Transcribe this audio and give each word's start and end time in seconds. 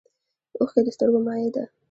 اوښکې 0.59 0.81
د 0.85 0.87
سترګو 0.95 1.19
مایع 1.25 1.49
ده 1.55 1.63